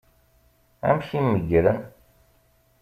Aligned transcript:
Amek 0.87 1.09
i 1.17 1.19
meggren? 1.27 1.79